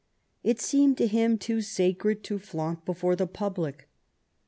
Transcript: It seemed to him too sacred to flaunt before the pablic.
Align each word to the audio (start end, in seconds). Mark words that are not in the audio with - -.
It 0.41 0.59
seemed 0.59 0.97
to 0.97 1.05
him 1.05 1.37
too 1.37 1.61
sacred 1.61 2.23
to 2.23 2.39
flaunt 2.39 2.85
before 2.85 3.15
the 3.15 3.27
pablic. 3.27 3.87